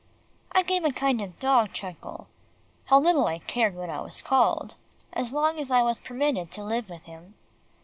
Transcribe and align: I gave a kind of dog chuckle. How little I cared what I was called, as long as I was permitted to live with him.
I 0.51 0.63
gave 0.63 0.83
a 0.83 0.89
kind 0.89 1.21
of 1.21 1.37
dog 1.39 1.73
chuckle. 1.73 2.25
How 2.85 2.99
little 2.99 3.27
I 3.27 3.37
cared 3.37 3.75
what 3.75 3.91
I 3.91 4.01
was 4.01 4.19
called, 4.19 4.73
as 5.13 5.31
long 5.31 5.59
as 5.59 5.69
I 5.69 5.83
was 5.83 5.99
permitted 5.99 6.49
to 6.53 6.63
live 6.63 6.89
with 6.89 7.03
him. 7.03 7.35